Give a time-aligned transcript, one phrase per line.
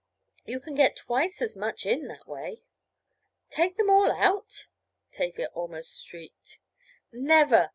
[0.45, 2.63] You can get twice as much in that way."
[3.51, 4.65] "Take them all out!"
[5.13, 6.57] Tavia almost shrieked.
[7.11, 7.69] "Never!"